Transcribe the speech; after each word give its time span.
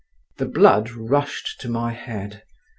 The 0.39 0.47
blood 0.47 0.89
rushed 0.89 1.61
to 1.61 1.69
my 1.69 1.93
head. 1.93 2.41